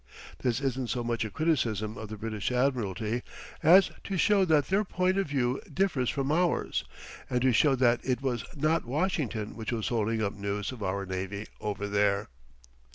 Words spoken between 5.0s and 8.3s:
of view differs from ours; and to show that it